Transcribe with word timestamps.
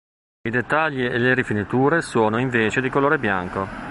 I 0.41 0.49
dettagli 0.49 1.05
e 1.05 1.15
le 1.19 1.35
rifiniture 1.35 2.01
sono, 2.01 2.39
invece, 2.39 2.81
di 2.81 2.89
colore 2.89 3.19
bianco. 3.19 3.67